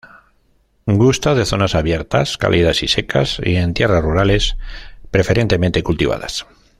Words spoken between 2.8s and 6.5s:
y secas, y en tierras rurales, preferentemente cultivadas.